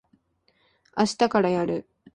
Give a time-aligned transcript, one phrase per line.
[0.95, 1.87] あしたからやる。